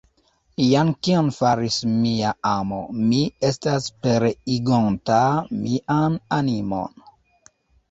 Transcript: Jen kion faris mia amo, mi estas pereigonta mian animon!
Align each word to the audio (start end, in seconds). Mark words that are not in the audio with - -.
Jen 0.67 0.87
kion 1.07 1.27
faris 1.35 1.77
mia 2.05 2.31
amo, 2.53 2.79
mi 3.11 3.21
estas 3.51 3.91
pereigonta 4.07 5.21
mian 5.61 6.19
animon! 6.41 7.09